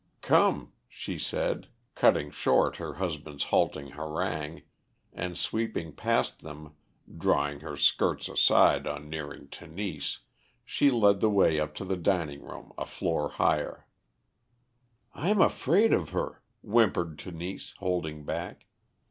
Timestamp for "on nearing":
8.87-9.47